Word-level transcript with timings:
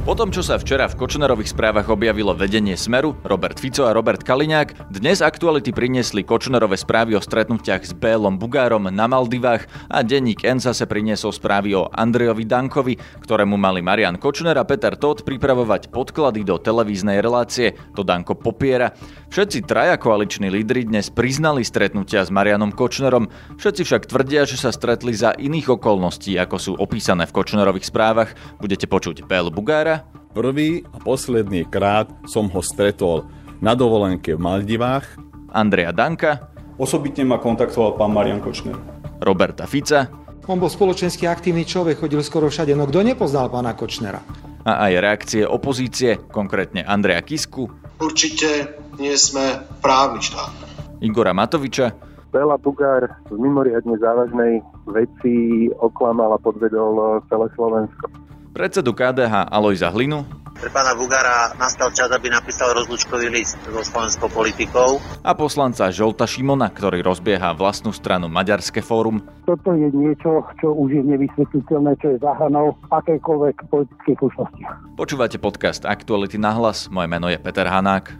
Po 0.00 0.16
tom, 0.16 0.32
čo 0.32 0.40
sa 0.40 0.56
včera 0.56 0.88
v 0.88 0.96
Kočnerových 0.96 1.52
správach 1.52 1.92
objavilo 1.92 2.32
vedenie 2.32 2.72
Smeru, 2.72 3.20
Robert 3.20 3.60
Fico 3.60 3.84
a 3.84 3.92
Robert 3.92 4.24
Kaliňák, 4.24 4.88
dnes 4.88 5.20
aktuality 5.20 5.76
priniesli 5.76 6.24
Kočnerové 6.24 6.80
správy 6.80 7.14
o 7.14 7.22
stretnutiach 7.22 7.84
s 7.84 7.92
Bélom 7.92 8.40
Bugárom 8.40 8.88
na 8.88 9.04
Maldivách 9.04 9.68
a 9.92 10.00
denník 10.00 10.40
N 10.42 10.56
zase 10.56 10.88
priniesol 10.88 11.36
správy 11.36 11.76
o 11.76 11.92
Andrejovi 11.92 12.48
Dankovi, 12.48 12.96
ktorému 13.22 13.60
mali 13.60 13.84
Marian 13.84 14.16
Kočner 14.16 14.56
a 14.56 14.64
Peter 14.64 14.96
Todt 14.96 15.22
pripravovať 15.22 15.92
podklady 15.92 16.48
do 16.48 16.56
televíznej 16.56 17.20
relácie. 17.20 17.76
To 17.92 18.00
Danko 18.00 18.34
popiera. 18.40 18.96
Všetci 19.30 19.68
traja 19.68 19.94
koaliční 20.00 20.48
lídry 20.48 20.88
dnes 20.88 21.12
priznali 21.12 21.62
stretnutia 21.62 22.24
s 22.24 22.32
Marianom 22.32 22.72
Kočnerom, 22.72 23.30
všetci 23.60 23.86
však 23.86 24.08
tvrdia, 24.08 24.48
že 24.48 24.58
sa 24.58 24.72
stretli 24.72 25.12
za 25.12 25.36
iných 25.36 25.76
okolností, 25.76 26.34
ako 26.40 26.56
sú 26.56 26.72
opísané 26.74 27.30
v 27.30 27.36
Kočnerových 27.36 27.86
správach. 27.86 28.32
Budete 28.58 28.90
počuť 28.90 29.28
Bél 29.28 29.52
Bugára, 29.54 29.99
Prvý 30.30 30.86
a 30.94 31.02
posledný 31.02 31.66
krát 31.66 32.06
som 32.22 32.46
ho 32.54 32.62
stretol 32.62 33.26
na 33.58 33.74
dovolenke 33.74 34.38
v 34.38 34.38
Maldivách. 34.38 35.18
Andreja 35.50 35.90
Danka. 35.90 36.54
Osobitne 36.78 37.26
ma 37.26 37.42
kontaktoval 37.42 37.98
pán 37.98 38.14
Marian 38.14 38.38
Kočner. 38.38 38.78
Roberta 39.18 39.66
Fica. 39.66 40.06
On 40.46 40.54
bol 40.54 40.70
spoločensky 40.70 41.26
aktívny 41.26 41.66
človek, 41.66 42.06
chodil 42.06 42.22
skoro 42.22 42.46
všade. 42.46 42.78
No 42.78 42.86
kto 42.86 43.02
nepoznal 43.02 43.50
pána 43.50 43.74
Kočnera? 43.74 44.22
A 44.62 44.86
aj 44.86 45.02
reakcie 45.02 45.42
opozície, 45.42 46.22
konkrétne 46.30 46.86
Andreja 46.86 47.26
Kisku. 47.26 47.66
Určite 47.98 48.78
nie 49.02 49.18
sme 49.18 49.66
právny 49.82 50.22
štát. 50.22 50.54
Igora 51.02 51.34
Matoviča. 51.34 51.90
Bela 52.30 52.54
Bugár 52.54 53.18
z 53.26 53.34
mimoriadne 53.34 53.98
závažnej 53.98 54.62
veci 54.94 55.66
oklamal 55.74 56.38
a 56.38 56.38
podvedol 56.38 57.18
celé 57.26 57.50
Slovensko 57.58 58.06
predsedu 58.50 58.92
KDH 58.92 59.50
Alojza 59.50 59.90
Hlinu, 59.90 60.26
pre 60.60 60.68
pána 60.68 60.92
Bugára 60.92 61.56
nastal 61.56 61.88
čas, 61.96 62.12
aby 62.12 62.28
napísal 62.28 62.76
rozlučkový 62.76 63.32
list 63.32 63.56
so 63.64 63.80
slovenskou 63.80 64.28
politikou. 64.28 65.00
A 65.24 65.32
poslanca 65.32 65.88
Žolta 65.88 66.28
Šimona, 66.28 66.68
ktorý 66.68 67.00
rozbieha 67.00 67.56
vlastnú 67.56 67.96
stranu 67.96 68.28
Maďarské 68.28 68.84
fórum. 68.84 69.24
Toto 69.48 69.72
je 69.72 69.88
niečo, 69.88 70.44
čo 70.60 70.76
už 70.76 71.00
je 71.00 71.02
nevysvetliteľné, 71.16 71.96
čo 72.04 72.12
je 72.12 72.16
zahranou 72.20 72.76
akékoľvek 72.92 73.72
politickej 73.72 74.14
slušnosti. 74.20 74.62
Počúvate 75.00 75.40
podcast 75.40 75.88
Aktuality 75.88 76.36
na 76.36 76.52
hlas. 76.52 76.92
Moje 76.92 77.08
meno 77.08 77.32
je 77.32 77.40
Peter 77.40 77.64
Hanák. 77.64 78.12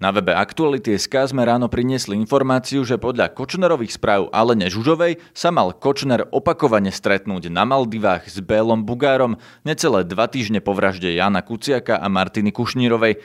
Na 0.00 0.16
webe 0.16 0.32
Aktuality.sk 0.32 1.12
sme 1.28 1.44
ráno 1.44 1.68
priniesli 1.68 2.16
informáciu, 2.16 2.88
že 2.88 2.96
podľa 2.96 3.36
Kočnerových 3.36 4.00
správ 4.00 4.32
Alene 4.32 4.72
Žužovej 4.72 5.20
sa 5.36 5.52
mal 5.52 5.76
Kočner 5.76 6.24
opakovane 6.32 6.88
stretnúť 6.88 7.52
na 7.52 7.68
Maldivách 7.68 8.24
s 8.24 8.40
Bélom 8.40 8.88
Bugárom 8.88 9.36
necelé 9.60 10.08
dva 10.08 10.24
týždne 10.24 10.64
po 10.64 10.72
vražde 10.72 11.12
Jana 11.12 11.44
Kuciaka 11.44 12.00
a 12.00 12.08
Martiny 12.08 12.48
Kušnírovej. 12.48 13.20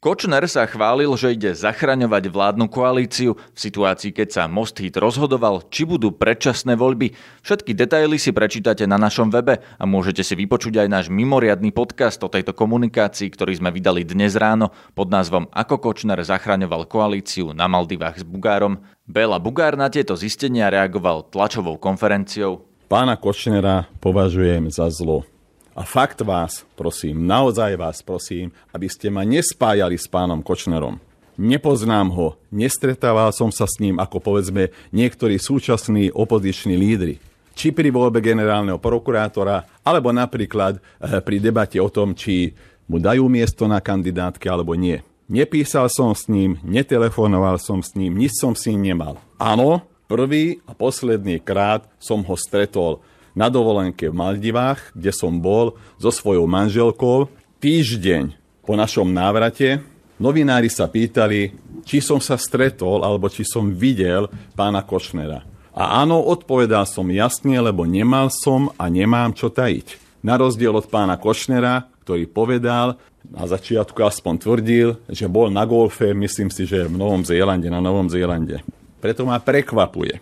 Kočner 0.00 0.48
sa 0.48 0.64
chválil, 0.64 1.12
že 1.12 1.36
ide 1.36 1.52
zachraňovať 1.52 2.32
vládnu 2.32 2.72
koalíciu 2.72 3.36
v 3.36 3.58
situácii, 3.60 4.16
keď 4.16 4.28
sa 4.32 4.42
Most 4.48 4.80
Hit 4.80 4.96
rozhodoval, 4.96 5.68
či 5.68 5.84
budú 5.84 6.08
predčasné 6.08 6.72
voľby. 6.72 7.12
Všetky 7.44 7.76
detaily 7.76 8.16
si 8.16 8.32
prečítate 8.32 8.88
na 8.88 8.96
našom 8.96 9.28
webe 9.28 9.60
a 9.60 9.84
môžete 9.84 10.24
si 10.24 10.32
vypočuť 10.40 10.80
aj 10.80 10.88
náš 10.88 11.06
mimoriadný 11.12 11.68
podcast 11.76 12.16
o 12.24 12.32
tejto 12.32 12.56
komunikácii, 12.56 13.28
ktorý 13.28 13.60
sme 13.60 13.68
vydali 13.68 14.08
dnes 14.08 14.40
ráno 14.40 14.72
pod 14.96 15.12
názvom 15.12 15.52
Ako 15.52 15.76
Kočner 15.76 16.16
zachraňoval 16.24 16.88
koalíciu 16.88 17.52
na 17.52 17.68
Maldivách 17.68 18.16
s 18.16 18.24
Bugárom. 18.24 18.80
Bela 19.04 19.36
Bugár 19.36 19.76
na 19.76 19.92
tieto 19.92 20.16
zistenia 20.16 20.72
reagoval 20.72 21.28
tlačovou 21.28 21.76
konferenciou. 21.76 22.64
Pána 22.88 23.20
Kočnera 23.20 23.84
považujem 24.00 24.72
za 24.72 24.88
zlo. 24.88 25.28
A 25.70 25.86
fakt 25.86 26.20
vás 26.26 26.66
prosím, 26.74 27.22
naozaj 27.26 27.78
vás 27.78 28.02
prosím, 28.02 28.50
aby 28.74 28.90
ste 28.90 29.06
ma 29.06 29.22
nespájali 29.22 29.94
s 29.94 30.10
pánom 30.10 30.42
Kočnerom. 30.42 30.98
Nepoznám 31.40 32.10
ho, 32.12 32.36
nestretával 32.52 33.30
som 33.30 33.48
sa 33.54 33.64
s 33.64 33.78
ním 33.80 33.96
ako 33.96 34.18
povedzme 34.20 34.74
niektorí 34.92 35.38
súčasní 35.38 36.12
opoziční 36.12 36.74
lídry. 36.74 37.22
Či 37.54 37.72
pri 37.72 37.88
voľbe 37.88 38.20
generálneho 38.20 38.76
prokurátora, 38.82 39.80
alebo 39.86 40.10
napríklad 40.10 40.76
eh, 40.76 41.22
pri 41.22 41.36
debate 41.38 41.78
o 41.78 41.88
tom, 41.88 42.12
či 42.18 42.52
mu 42.90 42.98
dajú 42.98 43.30
miesto 43.30 43.70
na 43.70 43.78
kandidátke 43.78 44.50
alebo 44.50 44.74
nie. 44.74 45.00
Nepísal 45.30 45.86
som 45.86 46.10
s 46.10 46.26
ním, 46.26 46.58
netelefonoval 46.66 47.62
som 47.62 47.78
s 47.78 47.94
ním, 47.94 48.18
nič 48.18 48.34
som 48.34 48.58
s 48.58 48.66
ním 48.66 48.90
nemal. 48.90 49.14
Áno, 49.38 49.86
prvý 50.10 50.58
a 50.66 50.74
posledný 50.74 51.38
krát 51.38 51.86
som 52.02 52.26
ho 52.26 52.34
stretol 52.34 52.98
na 53.34 53.52
dovolenke 53.52 54.10
v 54.10 54.18
Maldivách, 54.18 54.94
kde 54.94 55.12
som 55.14 55.38
bol 55.38 55.78
so 56.00 56.10
svojou 56.10 56.46
manželkou. 56.50 57.30
Týždeň 57.60 58.34
po 58.64 58.74
našom 58.78 59.10
návrate 59.10 59.82
novinári 60.20 60.68
sa 60.68 60.86
pýtali, 60.86 61.54
či 61.84 61.98
som 62.04 62.20
sa 62.20 62.36
stretol 62.36 63.02
alebo 63.02 63.26
či 63.32 63.42
som 63.42 63.72
videl 63.72 64.28
pána 64.54 64.84
Košnera. 64.84 65.44
A 65.70 66.02
áno, 66.02 66.18
odpovedal 66.20 66.84
som 66.84 67.06
jasne, 67.08 67.56
lebo 67.62 67.86
nemal 67.86 68.28
som 68.28 68.74
a 68.74 68.90
nemám 68.90 69.32
čo 69.32 69.48
tajiť. 69.48 70.20
Na 70.26 70.36
rozdiel 70.36 70.74
od 70.76 70.90
pána 70.90 71.16
Košnera, 71.16 71.88
ktorý 72.04 72.28
povedal, 72.28 73.00
na 73.24 73.44
začiatku 73.46 74.00
aspoň 74.02 74.34
tvrdil, 74.42 74.88
že 75.06 75.30
bol 75.30 75.52
na 75.52 75.62
golfe, 75.68 76.10
myslím 76.10 76.50
si, 76.50 76.66
že 76.66 76.88
v 76.88 76.98
Novom 76.98 77.22
Zélande, 77.22 77.70
na 77.70 77.78
Novom 77.78 78.10
Zélande. 78.10 78.64
Preto 79.00 79.24
ma 79.24 79.40
prekvapuje, 79.40 80.20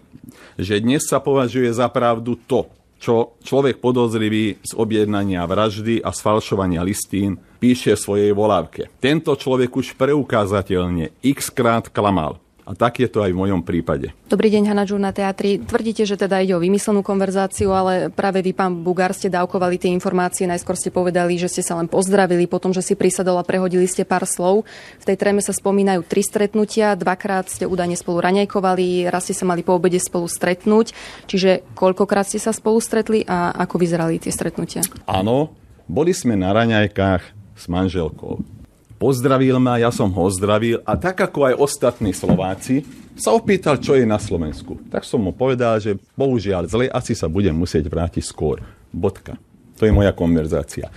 že 0.61 0.79
dnes 0.79 1.03
sa 1.07 1.19
považuje 1.19 1.71
za 1.73 1.89
pravdu 1.91 2.39
to, 2.47 2.69
čo 2.98 3.38
človek 3.41 3.78
podozrivý 3.78 4.59
z 4.60 4.72
objednania 4.75 5.47
vraždy 5.47 6.03
a 6.03 6.10
sfalšovania 6.10 6.82
listín 6.82 7.38
píše 7.62 7.94
v 7.94 8.03
svojej 8.03 8.32
volávke. 8.34 8.91
Tento 8.98 9.38
človek 9.38 9.70
už 9.70 9.94
preukázateľne 9.94 11.14
x 11.22 11.54
krát 11.54 11.88
klamal. 11.88 12.42
A 12.69 12.77
tak 12.77 13.01
je 13.01 13.09
to 13.09 13.25
aj 13.25 13.33
v 13.33 13.41
mojom 13.41 13.65
prípade. 13.65 14.12
Dobrý 14.29 14.53
deň, 14.53 14.69
Hanna 14.69 14.84
na 15.01 15.09
teatri. 15.09 15.56
Tvrdíte, 15.56 16.05
že 16.05 16.21
teda 16.21 16.45
ide 16.45 16.53
o 16.53 16.61
vymyslenú 16.61 17.01
konverzáciu, 17.01 17.73
ale 17.73 18.12
práve 18.12 18.45
vy, 18.45 18.53
pán 18.53 18.84
Bugár, 18.84 19.17
ste 19.17 19.33
dávkovali 19.33 19.81
tie 19.81 19.89
informácie. 19.89 20.45
Najskôr 20.45 20.77
ste 20.77 20.93
povedali, 20.93 21.41
že 21.41 21.49
ste 21.49 21.65
sa 21.65 21.81
len 21.81 21.89
pozdravili, 21.89 22.45
potom, 22.45 22.77
že 22.77 22.84
si 22.84 22.93
prisadol 22.93 23.41
a 23.41 23.49
prehodili 23.49 23.89
ste 23.89 24.05
pár 24.05 24.28
slov. 24.28 24.69
V 25.01 25.05
tej 25.09 25.17
tréme 25.17 25.41
sa 25.41 25.57
spomínajú 25.57 26.05
tri 26.05 26.21
stretnutia, 26.21 26.93
dvakrát 26.93 27.49
ste 27.49 27.65
údajne 27.65 27.97
spolu 27.97 28.21
raňajkovali, 28.21 29.09
raz 29.09 29.25
ste 29.25 29.33
sa 29.33 29.49
mali 29.49 29.65
po 29.65 29.73
obede 29.73 29.97
spolu 29.97 30.28
stretnúť. 30.28 30.93
Čiže 31.25 31.73
koľkokrát 31.73 32.28
ste 32.28 32.37
sa 32.37 32.53
spolu 32.53 32.84
stretli 32.84 33.25
a 33.25 33.49
ako 33.65 33.81
vyzerali 33.81 34.21
tie 34.21 34.28
stretnutia? 34.28 34.84
Áno, 35.09 35.57
boli 35.89 36.12
sme 36.12 36.37
na 36.37 36.53
raňajkách 36.53 37.23
s 37.57 37.65
manželkou 37.65 38.58
pozdravil 38.98 39.56
ma, 39.62 39.78
ja 39.78 39.94
som 39.94 40.10
ho 40.10 40.20
ozdravil 40.26 40.82
a 40.82 40.98
tak 40.98 41.22
ako 41.22 41.48
aj 41.48 41.54
ostatní 41.56 42.10
Slováci 42.10 42.82
sa 43.19 43.34
opýtal, 43.34 43.78
čo 43.78 43.98
je 43.98 44.06
na 44.06 44.19
Slovensku. 44.19 44.78
Tak 44.91 45.03
som 45.06 45.22
mu 45.22 45.34
povedal, 45.34 45.78
že 45.82 45.98
bohužiaľ 46.14 46.70
zle, 46.70 46.86
asi 46.91 47.14
sa 47.14 47.26
budem 47.26 47.54
musieť 47.54 47.86
vrátiť 47.91 48.22
skôr. 48.22 48.62
Bodka. 48.91 49.38
To 49.78 49.86
je 49.86 49.94
moja 49.94 50.10
konverzácia. 50.14 50.91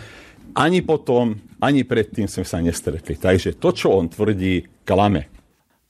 Ani 0.51 0.83
potom, 0.83 1.37
ani 1.61 1.85
predtým 1.85 2.25
sme 2.25 2.43
sa 2.43 2.59
nestretli. 2.59 3.15
Takže 3.15 3.55
to, 3.57 3.69
čo 3.71 3.93
on 3.93 4.09
tvrdí, 4.09 4.83
klame. 4.83 5.40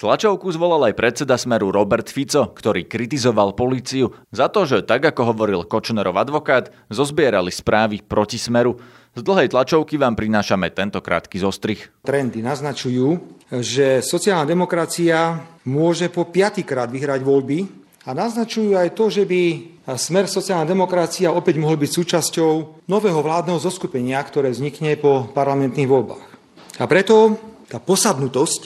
Tlačovku 0.01 0.49
zvolal 0.49 0.89
aj 0.89 0.97
predseda 0.97 1.37
Smeru 1.37 1.69
Robert 1.69 2.09
Fico, 2.09 2.49
ktorý 2.49 2.89
kritizoval 2.89 3.53
políciu 3.53 4.09
za 4.33 4.49
to, 4.49 4.65
že 4.65 4.81
tak 4.81 5.05
ako 5.05 5.29
hovoril 5.29 5.61
Kočnerov 5.61 6.17
advokát, 6.17 6.73
zozbierali 6.89 7.53
správy 7.53 8.01
proti 8.01 8.41
Smeru. 8.41 8.81
Z 9.13 9.21
dlhej 9.21 9.53
tlačovky 9.53 10.01
vám 10.01 10.17
prinášame 10.17 10.73
tento 10.73 11.05
krátky 11.05 11.37
zostrih. 11.37 11.85
Trendy 12.01 12.41
naznačujú, 12.41 13.21
že 13.61 14.01
sociálna 14.01 14.49
demokracia 14.49 15.37
môže 15.69 16.09
po 16.09 16.25
piatýkrát 16.25 16.89
vyhrať 16.89 17.21
voľby 17.21 17.69
a 18.01 18.17
naznačujú 18.17 18.73
aj 18.73 18.97
to, 18.97 19.05
že 19.13 19.29
by 19.29 19.41
Smer 20.01 20.25
sociálna 20.25 20.65
demokracia 20.65 21.29
opäť 21.29 21.61
mohol 21.61 21.77
byť 21.77 21.91
súčasťou 21.93 22.51
nového 22.89 23.21
vládneho 23.21 23.61
zoskupenia, 23.61 24.17
ktoré 24.25 24.49
vznikne 24.49 24.97
po 24.97 25.29
parlamentných 25.29 25.85
voľbách. 25.85 26.25
A 26.81 26.89
preto 26.89 27.37
tá 27.71 27.79
posadnutosť, 27.79 28.61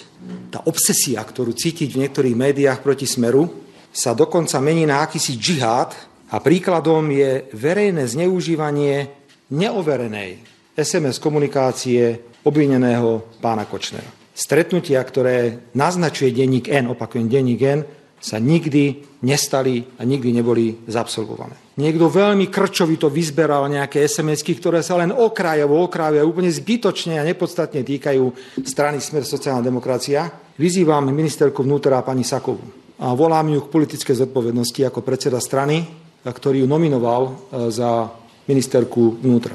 tá 0.49 0.65
obsesia, 0.65 1.21
ktorú 1.21 1.53
cítiť 1.53 1.93
v 1.93 2.01
niektorých 2.01 2.33
médiách 2.33 2.81
proti 2.81 3.05
smeru, 3.05 3.45
sa 3.93 4.17
dokonca 4.17 4.57
mení 4.57 4.89
na 4.89 5.05
akýsi 5.05 5.37
džihad 5.37 5.93
a 6.33 6.41
príkladom 6.41 7.05
je 7.13 7.45
verejné 7.53 8.09
zneužívanie 8.09 9.13
neoverenej 9.53 10.41
SMS 10.73 11.21
komunikácie 11.21 12.33
obvineného 12.41 13.37
pána 13.37 13.69
Kočnera. 13.69 14.09
Stretnutia, 14.35 14.99
ktoré 15.05 15.69
naznačuje 15.77 16.33
denník 16.33 16.67
N, 16.67 16.91
opakujem 16.91 17.29
denník 17.29 17.61
N, 17.61 17.79
sa 18.25 18.41
nikdy 18.41 19.05
nestali 19.21 19.85
a 19.85 20.01
nikdy 20.01 20.33
neboli 20.33 20.73
zabsolvované. 20.89 21.77
Niekto 21.77 22.09
veľmi 22.09 22.49
krčovito 22.49 23.05
vyzberal 23.13 23.69
nejaké 23.69 24.01
sms 24.01 24.41
ktoré 24.41 24.81
sa 24.81 24.97
len 24.97 25.13
okrajovo, 25.13 25.77
okrajovo 25.85 26.33
úplne 26.33 26.49
zbytočne 26.49 27.21
a 27.21 27.27
nepodstatne 27.27 27.85
týkajú 27.85 28.23
strany 28.65 28.97
Smer 28.97 29.21
sociálna 29.21 29.61
demokracia. 29.61 30.25
Vyzývam 30.57 31.13
ministerku 31.13 31.61
vnútra 31.61 32.01
pani 32.01 32.25
Sakovu. 32.25 32.65
a 32.95 33.11
volám 33.11 33.51
ju 33.51 33.59
k 33.61 33.71
politickej 33.75 34.25
zodpovednosti 34.25 34.81
ako 34.87 35.03
predseda 35.03 35.37
strany, 35.43 35.83
ktorý 36.23 36.63
ju 36.63 36.67
nominoval 36.67 37.21
e, 37.27 37.31
za 37.69 38.07
ministerku 38.47 39.19
vnútra. 39.19 39.53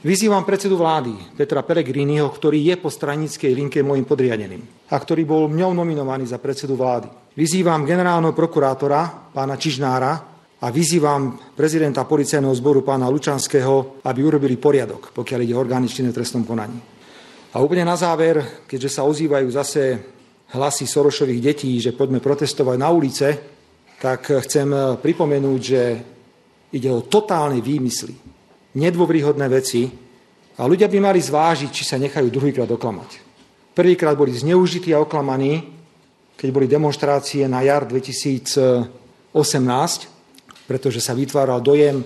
Vyzývam 0.00 0.48
predsedu 0.48 0.80
vlády 0.80 1.12
Petra 1.36 1.60
Peregriniho, 1.60 2.24
ktorý 2.32 2.72
je 2.72 2.80
po 2.80 2.88
stranickej 2.88 3.52
linke 3.52 3.84
môjim 3.84 4.08
podriadeným 4.08 4.88
a 4.88 4.96
ktorý 4.96 5.28
bol 5.28 5.44
mňou 5.52 5.76
nominovaný 5.76 6.24
za 6.24 6.40
predsedu 6.40 6.72
vlády. 6.72 7.36
Vyzývam 7.36 7.84
generálneho 7.84 8.32
prokurátora 8.32 9.28
pána 9.28 9.60
Čižnára 9.60 10.12
a 10.56 10.66
vyzývam 10.72 11.52
prezidenta 11.52 12.08
policajného 12.08 12.56
zboru 12.56 12.80
pána 12.80 13.12
Lučanského, 13.12 14.00
aby 14.00 14.20
urobili 14.24 14.56
poriadok, 14.56 15.12
pokiaľ 15.12 15.40
ide 15.44 15.52
orgány 15.52 15.84
činné 15.84 16.16
v 16.16 16.24
trestnom 16.24 16.48
konaní. 16.48 16.80
A 17.52 17.60
úplne 17.60 17.84
na 17.84 18.00
záver, 18.00 18.64
keďže 18.64 18.88
sa 18.88 19.04
ozývajú 19.04 19.52
zase 19.52 19.82
hlasy 20.56 20.88
Sorošových 20.88 21.44
detí, 21.44 21.76
že 21.76 21.92
poďme 21.92 22.24
protestovať 22.24 22.76
na 22.80 22.88
ulice, 22.88 23.28
tak 24.00 24.32
chcem 24.48 24.96
pripomenúť, 24.96 25.60
že 25.60 25.82
ide 26.72 26.88
o 26.88 27.04
totálne 27.04 27.60
výmysly, 27.60 28.29
nedôvryhodné 28.76 29.46
veci 29.50 29.90
a 30.60 30.66
ľudia 30.68 30.86
by 30.86 30.98
mali 31.00 31.20
zvážiť, 31.22 31.70
či 31.72 31.82
sa 31.88 31.96
nechajú 31.96 32.28
druhýkrát 32.28 32.68
oklamať. 32.68 33.10
Prvýkrát 33.72 34.18
boli 34.18 34.34
zneužití 34.34 34.92
a 34.92 35.00
oklamaní, 35.00 35.62
keď 36.36 36.48
boli 36.52 36.66
demonstrácie 36.68 37.48
na 37.48 37.64
jar 37.64 37.86
2018, 37.88 39.32
pretože 40.68 41.00
sa 41.00 41.16
vytváral 41.16 41.60
dojem, 41.64 42.04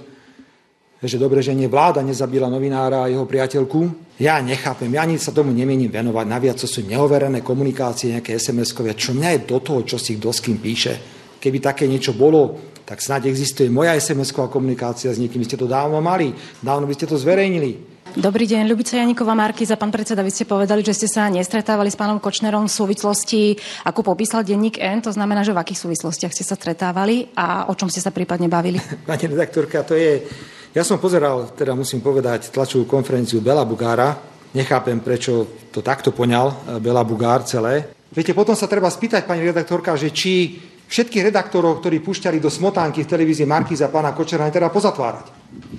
že 1.04 1.20
dobre, 1.20 1.44
že 1.44 1.52
nie 1.52 1.68
vláda 1.68 2.00
nezabila 2.00 2.48
novinára 2.48 3.04
a 3.04 3.10
jeho 3.12 3.28
priateľku. 3.28 4.16
Ja 4.16 4.40
nechápem, 4.40 4.88
ja 4.88 5.04
ani 5.04 5.20
sa 5.20 5.36
tomu 5.36 5.52
nemienim 5.52 5.92
venovať. 5.92 6.24
Naviac 6.24 6.56
to 6.56 6.64
sú 6.64 6.80
neoverené 6.86 7.44
komunikácie, 7.44 8.16
nejaké 8.16 8.40
SMS-kovia. 8.40 8.96
Čo 8.96 9.12
mňa 9.12 9.28
je 9.36 9.40
do 9.44 9.58
toho, 9.60 9.84
čo 9.84 10.00
si 10.00 10.16
kto 10.16 10.32
s 10.32 10.40
kým 10.40 10.56
píše. 10.62 10.96
Keby 11.36 11.60
také 11.60 11.84
niečo 11.84 12.16
bolo, 12.16 12.72
tak 12.84 13.00
snáď 13.00 13.32
existuje 13.32 13.72
moja 13.72 13.96
SMS-ková 13.96 14.52
komunikácia 14.52 15.08
s 15.08 15.16
niekým. 15.16 15.40
Vy 15.40 15.48
ste 15.48 15.60
to 15.60 15.68
dávno 15.68 16.04
mali, 16.04 16.36
dávno 16.60 16.84
by 16.84 16.94
ste 16.94 17.08
to 17.08 17.16
zverejnili. 17.16 17.96
Dobrý 18.14 18.46
deň, 18.46 18.70
Ľubica 18.70 18.94
Janiková 18.94 19.34
Markiza. 19.34 19.74
Pán 19.74 19.90
predseda, 19.90 20.22
vy 20.22 20.30
ste 20.30 20.46
povedali, 20.46 20.86
že 20.86 20.94
ste 20.94 21.08
sa 21.10 21.26
nestretávali 21.26 21.90
s 21.90 21.98
pánom 21.98 22.22
Kočnerom 22.22 22.70
v 22.70 22.76
súvislosti, 22.76 23.58
ako 23.82 24.14
popísal 24.14 24.46
denník 24.46 24.78
N. 24.78 25.02
To 25.02 25.10
znamená, 25.10 25.42
že 25.42 25.50
v 25.50 25.58
akých 25.58 25.82
súvislostiach 25.82 26.30
ste 26.30 26.46
sa 26.46 26.54
stretávali 26.54 27.34
a 27.34 27.66
o 27.66 27.74
čom 27.74 27.90
ste 27.90 27.98
sa 27.98 28.14
prípadne 28.14 28.46
bavili? 28.46 28.78
Pani 29.10 29.26
redaktorka, 29.26 29.82
to 29.82 29.98
je... 29.98 30.22
Ja 30.70 30.86
som 30.86 31.02
pozeral, 31.02 31.50
teda 31.58 31.74
musím 31.74 31.98
povedať, 32.04 32.54
tlačovú 32.54 32.86
konferenciu 32.86 33.42
Bela 33.42 33.66
Bugára. 33.66 34.14
Nechápem, 34.54 35.02
prečo 35.02 35.66
to 35.74 35.82
takto 35.82 36.14
poňal 36.14 36.46
eh, 36.54 36.56
Bela 36.78 37.02
Bugár 37.02 37.42
celé. 37.42 37.90
Viete, 38.14 38.30
potom 38.30 38.54
sa 38.54 38.70
treba 38.70 38.94
spýtať, 38.94 39.26
pani 39.26 39.42
redaktorka, 39.42 39.98
že 39.98 40.14
či 40.14 40.54
všetkých 40.94 41.34
redaktorov, 41.34 41.82
ktorí 41.82 41.98
púšťali 41.98 42.38
do 42.38 42.46
smotánky 42.46 43.02
v 43.02 43.10
televízii 43.10 43.50
Markíza 43.50 43.90
pána 43.90 44.14
Kočera, 44.14 44.46
teda 44.46 44.70
pozatvárať. 44.70 45.26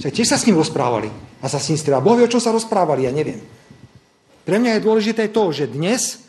Však 0.04 0.12
tiež 0.12 0.28
sa 0.28 0.36
s 0.36 0.44
ním 0.44 0.60
rozprávali. 0.60 1.08
A 1.40 1.48
sa 1.48 1.56
s 1.56 1.72
ním 1.72 1.80
strela. 1.80 2.04
Boh 2.04 2.20
vie, 2.20 2.28
o 2.28 2.32
čom 2.32 2.44
sa 2.44 2.52
rozprávali, 2.52 3.08
ja 3.08 3.16
neviem. 3.16 3.40
Pre 4.44 4.60
mňa 4.60 4.76
je 4.76 4.86
dôležité 4.86 5.32
to, 5.32 5.56
že 5.56 5.72
dnes 5.72 6.20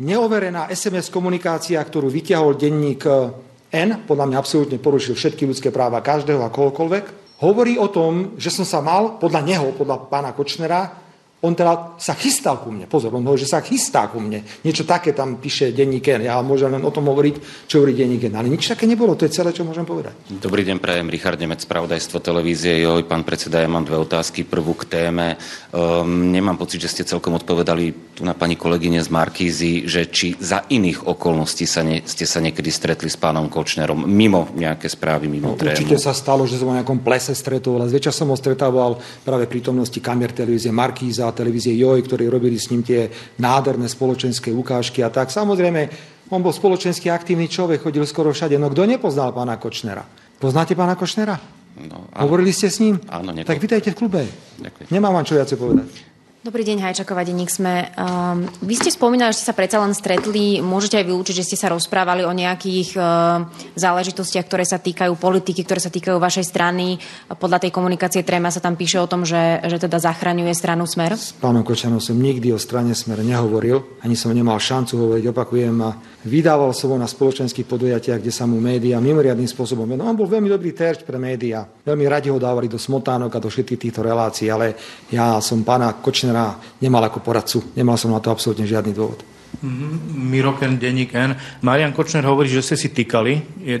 neoverená 0.00 0.72
SMS 0.72 1.12
komunikácia, 1.12 1.76
ktorú 1.76 2.08
vyťahol 2.08 2.56
denník 2.56 3.04
eh, 3.04 3.36
N, 3.84 4.08
podľa 4.08 4.26
mňa 4.32 4.36
absolútne 4.40 4.78
porušil 4.80 5.12
všetky 5.12 5.44
ľudské 5.44 5.68
práva 5.68 6.00
každého 6.00 6.40
a 6.40 6.48
kohokoľvek, 6.48 7.36
hovorí 7.44 7.76
o 7.76 7.92
tom, 7.92 8.40
že 8.40 8.48
som 8.48 8.64
sa 8.64 8.80
mal, 8.80 9.20
podľa 9.20 9.44
neho, 9.44 9.66
podľa 9.76 10.08
pána 10.08 10.32
Kočnera, 10.32 11.05
on 11.46 11.54
teda 11.54 11.94
sa 11.94 12.18
chystal 12.18 12.58
ku 12.58 12.74
mne. 12.74 12.90
Pozor, 12.90 13.14
on 13.14 13.22
hovorí, 13.22 13.38
že 13.38 13.54
sa 13.54 13.62
chystá 13.62 14.10
ku 14.10 14.18
mne. 14.18 14.42
Niečo 14.66 14.82
také 14.82 15.14
tam 15.14 15.38
píše 15.38 15.70
denník 15.70 16.02
N. 16.18 16.26
Ja 16.26 16.42
môžem 16.42 16.74
len 16.74 16.82
o 16.82 16.90
tom 16.90 17.06
hovoriť, 17.06 17.68
čo 17.70 17.78
hovorí 17.78 17.94
denník 17.94 18.26
N. 18.26 18.34
Ale 18.34 18.50
nič 18.50 18.66
také 18.66 18.90
nebolo, 18.90 19.14
to 19.14 19.30
je 19.30 19.38
celé, 19.38 19.54
čo 19.54 19.62
môžem 19.62 19.86
povedať. 19.86 20.18
Dobrý 20.42 20.66
deň, 20.66 20.82
prajem 20.82 21.06
Richard 21.06 21.38
Nemec, 21.38 21.62
spravodajstvo 21.62 22.18
televízie. 22.18 22.82
Joj, 22.82 23.06
pán 23.06 23.22
predseda, 23.22 23.62
ja 23.62 23.70
mám 23.70 23.86
dve 23.86 24.02
otázky. 24.02 24.42
Prvú 24.42 24.74
k 24.74 24.90
téme. 24.90 25.38
Um, 25.70 26.34
nemám 26.34 26.58
pocit, 26.58 26.82
že 26.82 26.90
ste 26.90 27.02
celkom 27.06 27.38
odpovedali 27.38 28.18
tu 28.18 28.24
na 28.24 28.32
pani 28.32 28.56
kolegyne 28.56 28.98
z 28.98 29.12
Markízy, 29.12 29.84
že 29.84 30.08
či 30.08 30.34
za 30.40 30.64
iných 30.66 31.04
okolností 31.04 31.68
sa 31.68 31.84
ne, 31.84 32.00
ste 32.02 32.24
sa 32.24 32.40
niekedy 32.40 32.72
stretli 32.72 33.12
s 33.12 33.20
pánom 33.20 33.46
Kočnerom, 33.52 34.08
mimo 34.08 34.48
nejaké 34.56 34.88
správy, 34.88 35.28
mimo 35.28 35.52
no, 35.52 35.60
trému. 35.60 35.76
Určite 35.76 36.00
sa 36.00 36.16
stalo, 36.16 36.48
že 36.48 36.56
som 36.56 36.72
v 36.72 36.80
nejakom 36.80 37.04
plese 37.04 37.36
stretol, 37.36 37.76
ale 37.76 37.92
zväčša 37.92 38.24
som 38.24 38.32
ho 38.32 38.36
stretával 38.40 38.96
práve 39.20 39.44
prítomnosti 39.44 40.00
kamier 40.00 40.32
televízie 40.32 40.72
Markíza 40.72 41.28
televízie 41.36 41.76
Joj, 41.76 42.00
ktorí 42.08 42.32
robili 42.32 42.56
s 42.56 42.72
ním 42.72 42.80
tie 42.80 43.12
nádherné 43.36 43.84
spoločenské 43.86 44.48
ukážky 44.56 45.04
a 45.04 45.12
tak. 45.12 45.28
Samozrejme, 45.28 45.92
on 46.32 46.40
bol 46.40 46.56
spoločensky 46.56 47.12
aktívny 47.12 47.46
človek, 47.46 47.84
chodil 47.84 48.02
skoro 48.08 48.32
všade. 48.32 48.56
No 48.56 48.72
kto 48.72 48.88
nepoznal 48.88 49.36
pána 49.36 49.60
Kočnera? 49.60 50.08
Poznáte 50.40 50.72
pána 50.72 50.96
Kočnera? 50.96 51.36
No, 51.76 52.08
Hovorili 52.16 52.56
ste 52.56 52.72
s 52.72 52.80
ním? 52.80 52.96
Áno, 53.12 53.36
Tak 53.36 53.60
vítajte 53.60 53.92
v 53.92 53.96
klube. 54.00 54.24
Ďakujem. 54.56 54.88
Nemám 54.88 55.12
vám 55.20 55.28
čo 55.28 55.36
viacej 55.36 55.60
povedať. 55.60 56.15
Dobrý 56.46 56.62
deň, 56.62 56.78
Hajčaková, 56.78 57.26
denník 57.26 57.50
sme. 57.50 57.90
Um, 57.98 58.46
vy 58.62 58.78
ste 58.78 58.94
spomínali, 58.94 59.34
že 59.34 59.42
ste 59.42 59.50
sa 59.50 59.58
predsa 59.58 59.82
len 59.82 59.90
stretli. 59.90 60.62
Môžete 60.62 60.94
aj 60.94 61.10
vylúčiť, 61.10 61.42
že 61.42 61.46
ste 61.50 61.58
sa 61.58 61.74
rozprávali 61.74 62.22
o 62.22 62.30
nejakých 62.30 62.94
uh, 62.94 63.50
záležitostiach, 63.74 64.46
ktoré 64.46 64.62
sa 64.62 64.78
týkajú 64.78 65.10
politiky, 65.18 65.66
ktoré 65.66 65.82
sa 65.82 65.90
týkajú 65.90 66.22
vašej 66.22 66.46
strany. 66.46 67.02
Podľa 67.34 67.66
tej 67.66 67.74
komunikácie 67.74 68.22
Tréma 68.22 68.54
sa 68.54 68.62
tam 68.62 68.78
píše 68.78 69.02
o 69.02 69.10
tom, 69.10 69.26
že, 69.26 69.58
že 69.66 69.90
teda 69.90 69.98
zachraňuje 69.98 70.54
stranu 70.54 70.86
Smer. 70.86 71.18
S 71.18 71.34
pánom 71.34 71.66
Kočanom 71.66 71.98
som 71.98 72.14
nikdy 72.14 72.54
o 72.54 72.62
strane 72.62 72.94
Smer 72.94 73.26
nehovoril. 73.26 73.98
Ani 74.06 74.14
som 74.14 74.30
nemal 74.30 74.62
šancu 74.62 75.02
hovoriť, 75.02 75.26
opakujem. 75.34 75.74
A 75.82 75.98
vydával 76.30 76.70
som 76.78 76.94
ho 76.94 76.96
na 77.02 77.10
spoločenských 77.10 77.66
podujatiach, 77.66 78.22
kde 78.22 78.30
sa 78.30 78.46
mu 78.46 78.62
médiá 78.62 79.02
mimoriadným 79.02 79.50
spôsobom. 79.50 79.98
No, 79.98 80.06
on 80.06 80.14
bol 80.14 80.30
veľmi 80.30 80.46
dobrý 80.46 80.70
terč 80.70 81.02
pre 81.02 81.18
médiá. 81.18 81.66
Veľmi 81.66 82.06
radi 82.06 82.30
ho 82.30 82.38
dávali 82.38 82.70
do 82.70 82.78
smotánok 82.78 83.34
a 83.34 83.42
do 83.42 83.50
všetkých 83.50 83.90
týchto 83.90 84.06
relácií, 84.06 84.46
ale 84.46 84.78
ja 85.10 85.42
som 85.42 85.66
pána 85.66 85.90
Kočnera 85.98 86.35
Kočnera 86.36 86.60
nemal 86.84 87.02
ako 87.08 87.24
poradcu. 87.24 87.58
Nemal 87.72 87.96
som 87.96 88.12
na 88.12 88.20
to 88.20 88.28
absolútne 88.28 88.68
žiadny 88.68 88.92
dôvod. 88.92 89.24
Mm-hmm. 89.56 89.92
Miroken, 90.28 90.76
denník 90.76 91.16
N. 91.16 91.32
Marian 91.64 91.88
Kočner 91.96 92.20
hovorí, 92.28 92.44
že 92.44 92.60
ste 92.60 92.76
si 92.76 92.92
týkali. 92.92 93.40
Je, 93.64 93.80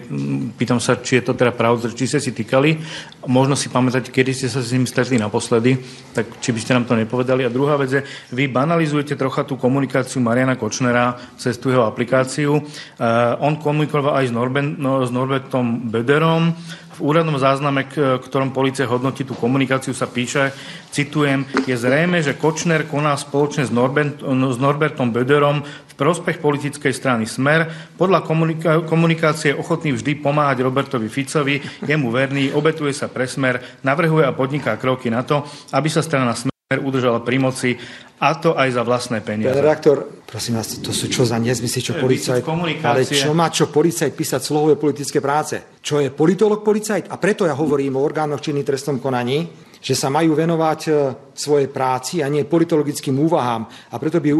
pýtam 0.56 0.80
sa, 0.80 0.96
či 0.96 1.20
je 1.20 1.28
to 1.28 1.36
teda 1.36 1.52
pravda, 1.52 1.92
či 1.92 2.08
ste 2.08 2.16
si 2.16 2.32
týkali. 2.32 2.80
Možno 3.28 3.52
si 3.52 3.68
pamätať, 3.68 4.08
kedy 4.08 4.32
ste 4.32 4.48
sa 4.48 4.64
s 4.64 4.72
ním 4.72 4.88
stretli 4.88 5.20
naposledy, 5.20 5.76
tak 6.16 6.40
či 6.40 6.56
by 6.56 6.60
ste 6.64 6.72
nám 6.80 6.88
to 6.88 6.96
nepovedali. 6.96 7.44
A 7.44 7.52
druhá 7.52 7.76
vec 7.76 7.92
je, 7.92 8.00
vy 8.32 8.48
banalizujete 8.48 9.20
trocha 9.20 9.44
tú 9.44 9.60
komunikáciu 9.60 10.24
Mariana 10.24 10.56
Kočnera 10.56 11.20
cez 11.36 11.60
tú 11.60 11.68
jeho 11.68 11.84
aplikáciu. 11.84 12.56
Uh, 12.56 13.36
on 13.44 13.60
komunikoval 13.60 14.16
aj 14.16 14.32
s, 14.32 14.32
Norben, 14.32 14.80
no, 14.80 15.04
s 15.04 15.12
Norbertom 15.12 15.92
Böderom, 15.92 16.56
v 16.96 17.04
úradnom 17.04 17.36
zázname, 17.36 17.84
ktorom 17.94 18.56
policia 18.56 18.88
hodnotí 18.88 19.28
tú 19.28 19.36
komunikáciu, 19.36 19.92
sa 19.92 20.08
píše, 20.08 20.56
citujem, 20.88 21.44
je 21.68 21.76
zrejme, 21.76 22.24
že 22.24 22.40
Kočner 22.40 22.88
koná 22.88 23.12
spoločne 23.20 23.68
s, 23.68 23.72
Norbert, 23.72 24.24
s 24.24 24.56
Norbertom 24.56 25.12
Böderom 25.12 25.60
v 25.60 25.94
prospech 25.94 26.40
politickej 26.40 26.92
strany 26.96 27.28
Smer. 27.28 27.68
Podľa 28.00 28.24
komunika- 28.24 28.80
komunikácie 28.88 29.52
je 29.52 29.60
ochotný 29.60 29.92
vždy 29.92 30.24
pomáhať 30.24 30.64
Robertovi 30.64 31.12
Ficovi, 31.12 31.60
je 31.84 31.94
mu 32.00 32.08
verný, 32.08 32.56
obetuje 32.56 32.96
sa 32.96 33.12
pre 33.12 33.28
Smer, 33.28 33.60
navrhuje 33.84 34.24
a 34.24 34.32
podniká 34.32 34.80
kroky 34.80 35.12
na 35.12 35.20
to, 35.20 35.44
aby 35.76 35.92
sa 35.92 36.00
strana 36.00 36.32
Smer 36.32 36.55
udržala 36.66 37.22
pri 37.22 37.38
moci 37.38 37.78
a 38.18 38.34
to 38.42 38.58
aj 38.58 38.74
za 38.74 38.82
vlastné 38.82 39.22
peniaze. 39.22 39.54
Pán 39.54 39.62
redaktor, 39.62 40.26
prosím 40.26 40.58
vás, 40.58 40.74
to 40.82 40.90
sú 40.90 41.06
čo 41.06 41.22
za 41.22 41.38
nezmysly, 41.38 41.78
čo 41.78 41.94
policajt... 41.94 42.42
Ale 42.82 43.06
čo 43.06 43.30
má 43.38 43.54
čo 43.54 43.70
policajt 43.70 44.10
písať 44.10 44.42
slohové 44.42 44.74
politické 44.74 45.22
práce? 45.22 45.78
Čo 45.78 46.02
je 46.02 46.10
politolog 46.10 46.66
policajt? 46.66 47.06
A 47.06 47.22
preto 47.22 47.46
ja 47.46 47.54
hovorím 47.54 47.94
o 47.94 48.02
orgánoch 48.02 48.42
činných 48.42 48.66
trestnom 48.66 48.98
konaní, 48.98 49.46
že 49.78 49.94
sa 49.94 50.10
majú 50.10 50.34
venovať 50.34 50.80
e, 50.90 50.90
svojej 51.38 51.70
práci 51.70 52.18
a 52.18 52.26
nie 52.26 52.42
politologickým 52.42 53.14
úvahám. 53.14 53.94
A 53.94 53.94
preto 54.02 54.18
by 54.18 54.34
e, 54.34 54.36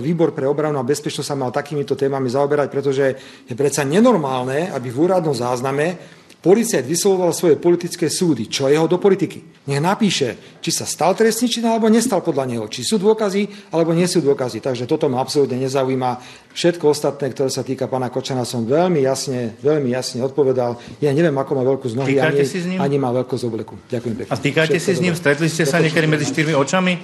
výbor 0.00 0.32
pre 0.32 0.48
obranu 0.48 0.80
a 0.80 0.88
bezpečnosť 0.88 1.28
sa 1.28 1.36
mal 1.36 1.52
takýmito 1.52 1.92
témami 1.92 2.32
zaoberať, 2.32 2.72
pretože 2.72 3.04
je 3.44 3.52
predsa 3.52 3.84
nenormálne, 3.84 4.72
aby 4.72 4.88
v 4.88 5.12
úradnom 5.12 5.36
zázname 5.36 6.24
Policajt 6.46 6.86
vyslovoval 6.86 7.34
svoje 7.34 7.58
politické 7.58 8.06
súdy. 8.06 8.46
Čo 8.46 8.70
jeho 8.70 8.86
do 8.86 9.02
politiky? 9.02 9.66
Nech 9.66 9.82
napíše, 9.82 10.38
či 10.62 10.70
sa 10.70 10.86
stal 10.86 11.18
trestný 11.18 11.50
čin 11.50 11.66
alebo 11.66 11.90
nestal 11.90 12.22
podľa 12.22 12.46
neho. 12.46 12.64
Či 12.70 12.86
sú 12.86 13.02
dôkazy 13.02 13.74
alebo 13.74 13.90
nie 13.90 14.06
sú 14.06 14.22
dôkazy. 14.22 14.62
Takže 14.62 14.86
toto 14.86 15.10
ma 15.10 15.18
absolútne 15.18 15.58
nezaujíma. 15.58 16.22
Všetko 16.54 16.94
ostatné, 16.94 17.34
ktoré 17.34 17.50
sa 17.50 17.66
týka 17.66 17.90
pána 17.90 18.14
Kočana, 18.14 18.46
som 18.46 18.62
veľmi 18.62 19.02
jasne, 19.02 19.58
veľmi 19.58 19.90
jasne 19.90 20.22
odpovedal. 20.22 20.78
Ja 21.02 21.10
neviem, 21.10 21.34
ako 21.34 21.50
má 21.58 21.66
veľkú 21.66 21.90
z 21.90 21.98
nohy, 21.98 22.22
ani, 22.22 22.46
si 22.46 22.62
s 22.62 22.70
ním? 22.70 22.78
ani 22.78 22.94
má 22.94 23.10
veľkosť 23.10 23.42
obleku. 23.42 23.74
Ďakujem 23.90 24.14
pekne. 24.14 24.30
A 24.30 24.38
týkate 24.38 24.78
si 24.78 24.90
s 24.94 25.02
ním? 25.02 25.18
Stretli 25.18 25.50
ste 25.50 25.66
sa 25.66 25.82
niekedy 25.82 26.06
medzi 26.06 26.30
štyrmi 26.30 26.54
očami? 26.54 26.94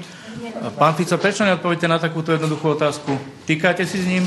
Pán 0.79 0.95
Fico, 0.95 1.19
prečo 1.19 1.43
neodpoviete 1.43 1.91
na 1.91 1.99
takúto 1.99 2.31
jednoduchú 2.31 2.79
otázku? 2.79 3.19
Týkate 3.43 3.83
si 3.91 3.99
s 3.99 4.07
ním? 4.07 4.23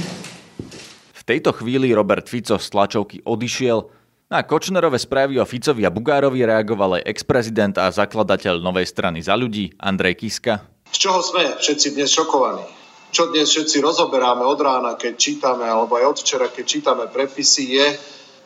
V 1.15 1.24
tejto 1.24 1.55
chvíli 1.55 1.95
Robert 1.95 2.27
Fico 2.27 2.60
z 2.60 2.67
tlačovky 2.67 3.24
odišiel 3.24 4.05
na 4.29 4.41
Kočnerové 4.41 4.98
správy 4.98 5.38
o 5.38 5.46
Ficovi 5.46 5.86
a 5.86 5.94
Bugárovi 5.94 6.41
reagoval 6.41 7.01
aj 7.01 7.08
ex-prezident 7.10 7.77
a 7.77 7.94
zakladateľ 7.94 8.62
novej 8.62 8.89
strany 8.89 9.22
za 9.22 9.38
ľudí 9.38 9.74
Andrej 9.77 10.17
Kiska. 10.22 10.65
Z 10.89 10.98
čoho 10.98 11.22
sme 11.22 11.58
všetci 11.62 11.94
dnes 11.94 12.10
šokovaní? 12.10 12.86
čo 13.15 13.32
dnes 13.32 13.48
všetci 13.48 13.79
rozoberáme 13.79 14.44
od 14.44 14.60
rána, 14.60 15.00
keď 15.00 15.15
čítame, 15.15 15.63
alebo 15.63 15.96
aj 15.96 16.03
od 16.03 16.17
včera, 16.20 16.51
keď 16.51 16.65
čítame 16.67 17.08
prepisy, 17.08 17.79
je, 17.79 17.88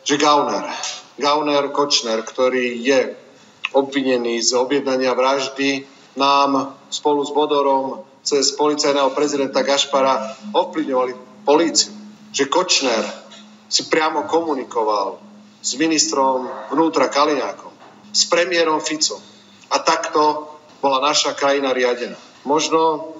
že 0.06 0.14
Gauner, 0.14 0.62
Gauner 1.18 1.74
Kočner, 1.74 2.22
ktorý 2.22 2.78
je 2.78 3.18
obvinený 3.74 4.38
z 4.38 4.54
objednania 4.54 5.10
vraždy, 5.18 5.82
nám 6.14 6.78
spolu 6.86 7.26
s 7.26 7.34
Bodorom 7.34 8.06
cez 8.22 8.54
policajného 8.54 9.10
prezidenta 9.10 9.66
Gašpara 9.66 10.38
ovplyvňovali 10.54 11.42
políciu. 11.42 11.90
Že 12.30 12.46
Kočner 12.46 13.04
si 13.66 13.90
priamo 13.90 14.22
komunikoval 14.30 15.29
s 15.60 15.76
ministrom 15.76 16.48
vnútra 16.72 17.12
Kaliňákom, 17.12 17.72
s 18.10 18.24
premiérom 18.26 18.80
Ficom. 18.80 19.20
A 19.70 19.78
takto 19.80 20.50
bola 20.80 21.04
naša 21.04 21.36
krajina 21.36 21.70
riadená. 21.76 22.16
Možno 22.48 23.12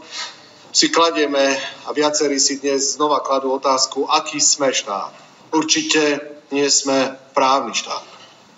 si 0.73 0.89
kladieme 0.89 1.61
a 1.85 1.93
viacerí 1.93 2.41
si 2.41 2.59
dnes 2.59 2.97
znova 2.97 3.21
kladú 3.21 3.53
otázku, 3.53 4.09
aký 4.09 4.41
sme 4.41 4.73
štát. 4.73 5.13
Určite 5.53 6.25
nie 6.55 6.67
sme 6.71 7.19
právny 7.37 7.77
štát. 7.77 8.03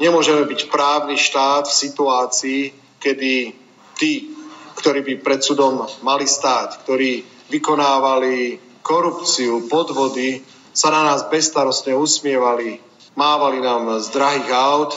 Nemôžeme 0.01 0.47
byť 0.47 0.71
právny 0.71 1.19
štát 1.19 1.69
v 1.69 1.79
situácii, 1.89 2.61
kedy 3.03 3.55
tí, 3.99 4.31
ktorí 4.79 5.03
by 5.03 5.15
pred 5.21 5.41
súdom 5.43 5.85
mali 6.07 6.25
stáť, 6.25 6.87
ktorí 6.87 7.27
vykonávali 7.53 8.61
korupciu, 8.81 9.69
podvody, 9.69 10.43
sa 10.73 10.89
na 10.89 11.05
nás 11.05 11.29
bezstarostne 11.29 11.93
usmievali, 11.93 12.81
mávali 13.15 13.61
nám 13.61 14.01
z 14.01 14.09
drahých 14.13 14.49
aut 14.53 14.93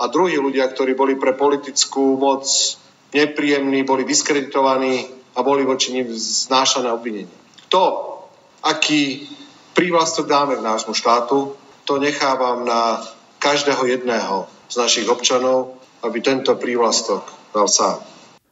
a 0.00 0.08
druhí 0.08 0.36
ľudia, 0.40 0.68
ktorí 0.68 0.96
boli 0.96 1.14
pre 1.16 1.36
politickú 1.36 2.16
moc 2.16 2.44
nepríjemní, 3.10 3.82
boli 3.82 4.06
diskreditovaní, 4.06 5.20
a 5.36 5.38
boli 5.42 5.62
voči 5.62 5.94
nim 5.94 6.06
znášané 6.10 6.90
obvinenia. 6.90 7.30
To, 7.70 8.18
aký 8.66 9.30
prívlastok 9.78 10.26
dáme 10.26 10.58
k 10.58 10.66
nášmu 10.66 10.94
štátu, 10.94 11.54
to 11.86 12.02
nechávam 12.02 12.66
na 12.66 13.02
každého 13.38 13.86
jedného 13.86 14.50
z 14.68 14.74
našich 14.76 15.06
občanov, 15.06 15.78
aby 16.02 16.18
tento 16.20 16.54
prívlastok 16.58 17.24
dal 17.54 17.70
sám. 17.70 18.02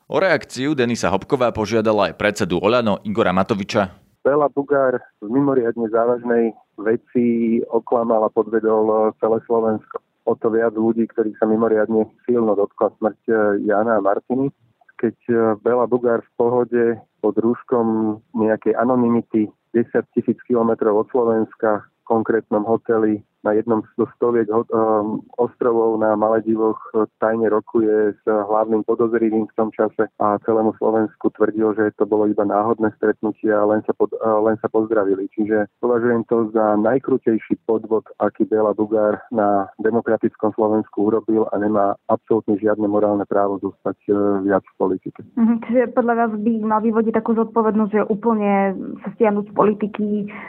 O 0.08 0.16
reakciu 0.16 0.72
Denisa 0.72 1.12
Hopková 1.12 1.52
požiadala 1.52 2.08
aj 2.08 2.16
predsedu 2.16 2.56
Oľano 2.56 3.04
Igora 3.04 3.34
Matoviča. 3.36 4.07
Bela 4.28 4.52
Bugár 4.52 5.00
v 5.24 5.28
mimoriadne 5.32 5.88
závažnej 5.88 6.52
veci 6.76 7.58
oklamal 7.72 8.28
a 8.28 8.34
podvedol 8.34 9.16
celé 9.16 9.40
Slovensko. 9.48 10.04
O 10.28 10.36
to 10.36 10.52
viac 10.52 10.76
ľudí, 10.76 11.08
ktorých 11.08 11.40
sa 11.40 11.48
mimoriadne 11.48 12.04
silno 12.28 12.52
dotkla 12.52 12.92
smrť 13.00 13.20
Jana 13.64 13.96
a 13.96 14.04
Martiny 14.04 14.52
keď 14.98 15.16
e, 15.30 15.34
Bela 15.62 15.86
Bugár 15.86 16.20
v 16.26 16.34
pohode 16.34 16.84
pod 17.22 17.38
rúškom 17.38 18.18
nejakej 18.34 18.74
anonymity 18.74 19.46
10 19.72 19.94
tisíc 20.18 20.38
kilometrov 20.44 21.06
od 21.06 21.08
Slovenska 21.14 21.86
v 21.86 22.02
konkrétnom 22.04 22.66
hoteli 22.66 23.22
na 23.46 23.54
jednom 23.54 23.82
zo 23.94 24.06
stoviek 24.18 24.50
um, 24.50 25.22
ostrovov 25.38 25.98
na 26.02 26.18
Maledivoch 26.18 26.78
tajne 27.22 27.46
rokuje 27.48 28.14
s 28.14 28.24
hlavným 28.26 28.82
podozrivým 28.82 29.46
v 29.46 29.56
tom 29.56 29.70
čase 29.70 30.10
a 30.18 30.38
celému 30.42 30.74
Slovensku 30.78 31.30
tvrdil, 31.34 31.74
že 31.78 31.94
to 31.98 32.04
bolo 32.06 32.26
iba 32.26 32.42
náhodné 32.42 32.90
stretnutie 32.98 33.50
a 33.54 33.62
len 33.62 33.82
sa, 33.86 33.94
pod, 33.94 34.10
len 34.18 34.58
sa 34.58 34.66
pozdravili. 34.66 35.30
Čiže 35.34 35.70
považujem 35.78 36.26
to 36.26 36.50
za 36.50 36.74
najkrutejší 36.82 37.62
podvod, 37.66 38.06
aký 38.18 38.44
Bela 38.44 38.74
Bugár 38.74 39.22
na 39.30 39.70
demokratickom 39.78 40.52
Slovensku 40.58 41.06
urobil 41.06 41.46
a 41.50 41.54
nemá 41.58 41.94
absolútne 42.10 42.58
žiadne 42.58 42.90
morálne 42.90 43.24
právo 43.28 43.62
zostať 43.62 43.98
uh, 44.10 44.16
viac 44.42 44.66
v 44.66 44.74
politike. 44.78 45.20
Mhm, 45.38 45.54
čiže 45.66 45.82
podľa 45.94 46.14
vás 46.14 46.32
by 46.34 46.52
mal 46.66 46.80
vyvodiť 46.82 47.14
takú 47.14 47.38
zodpovednosť, 47.38 47.92
že 47.94 48.08
úplne 48.10 48.74
sa 49.06 49.08
stiahnuť 49.14 49.44
z 49.50 49.54
politiky, 49.54 50.08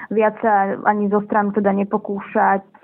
viac 0.09 0.35
sa 0.41 0.79
ani 0.89 1.11
zo 1.13 1.21
stranu 1.25 1.53
teda 1.53 1.69
nepokúšať 1.75 2.79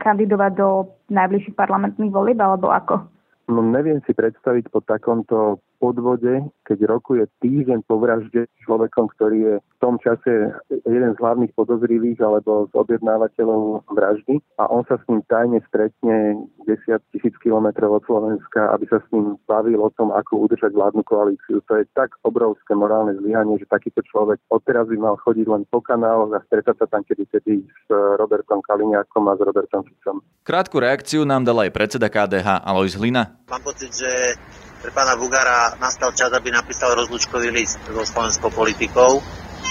kandidovať 0.00 0.52
do 0.58 0.90
najbližších 1.10 1.54
parlamentných 1.54 2.14
volieb, 2.14 2.38
alebo 2.40 2.70
ako? 2.72 3.06
No 3.52 3.60
neviem 3.60 4.00
si 4.08 4.16
predstaviť 4.16 4.72
po 4.72 4.80
takomto 4.80 5.60
podvode, 5.78 6.48
keď 6.64 6.78
rokuje 6.88 7.28
týždeň 7.44 7.84
po 7.84 8.00
vražde 8.00 8.48
človekom, 8.64 9.10
ktorý 9.14 9.38
je 9.38 9.54
v 9.60 9.76
tom 9.78 10.00
čase 10.00 10.54
jeden 10.70 11.12
z 11.12 11.20
hlavných 11.20 11.52
podozrivých 11.52 12.24
alebo 12.24 12.66
z 12.70 12.72
objednávateľov 12.72 13.84
vraždy 13.92 14.40
a 14.56 14.64
on 14.70 14.82
sa 14.88 14.96
s 14.96 15.04
ním 15.10 15.20
tajne 15.28 15.60
stretne 15.68 16.40
10 16.64 17.12
tisíc 17.12 17.34
kilometrov 17.44 18.00
od 18.00 18.02
Slovenska, 18.08 18.72
aby 18.72 18.88
sa 18.88 18.98
s 19.04 19.06
ním 19.12 19.36
bavil 19.44 19.76
o 19.84 19.92
tom, 19.92 20.08
ako 20.14 20.48
udržať 20.48 20.72
vládnu 20.72 21.04
koalíciu. 21.04 21.60
To 21.68 21.72
je 21.76 21.84
tak 21.92 22.16
obrovské 22.24 22.72
morálne 22.72 23.12
zlyhanie, 23.20 23.60
že 23.60 23.68
takýto 23.68 24.00
človek 24.08 24.40
odteraz 24.48 24.88
by 24.88 24.96
mal 24.96 25.20
chodiť 25.20 25.46
len 25.46 25.62
po 25.68 25.84
kanáloch 25.84 26.32
a 26.32 26.44
stretať 26.48 26.80
sa 26.80 26.86
tam 26.88 27.04
kedy 27.04 27.28
kedy 27.28 27.60
s 27.60 27.86
Robertom 28.16 28.64
Kaliňákom 28.64 29.24
a 29.28 29.36
s 29.36 29.40
Robertom 29.44 29.84
Ficom. 29.84 30.24
Krátku 30.44 30.80
reakciu 30.80 31.28
nám 31.28 31.44
dal 31.44 31.60
aj 31.60 31.70
predseda 31.72 32.08
KDH 32.08 32.64
Alois 32.64 32.96
Hlina. 32.96 33.44
Mám 33.48 33.62
pocit, 33.64 33.92
že 33.92 34.10
pre 34.84 34.92
pána 34.92 35.16
Bugara 35.16 35.80
nastal 35.80 36.12
čas, 36.12 36.28
aby 36.36 36.52
napísal 36.52 36.92
rozlúčkový 36.92 37.48
list 37.48 37.80
so 37.88 38.04
slovenskou 38.04 38.52
politikou, 38.52 39.16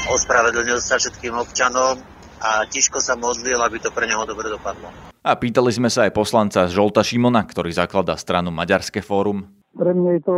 ospravedlnil 0.09 0.81
sa 0.81 0.97
všetkým 0.97 1.37
občanom 1.37 2.01
a 2.41 2.65
tiško 2.65 2.97
sa 2.97 3.13
modlil, 3.13 3.61
aby 3.61 3.77
to 3.77 3.93
pre 3.93 4.09
neho 4.09 4.25
dobre 4.25 4.49
dopadlo. 4.49 4.89
A 5.21 5.37
pýtali 5.37 5.69
sme 5.69 5.93
sa 5.93 6.09
aj 6.09 6.17
poslanca 6.17 6.65
Žolta 6.65 7.05
Šimona, 7.05 7.45
ktorý 7.45 7.69
zakladá 7.69 8.17
stranu 8.17 8.49
Maďarské 8.49 9.05
fórum. 9.05 9.45
Pre 9.77 9.93
mňa 9.93 10.17
je 10.17 10.23
to 10.25 10.37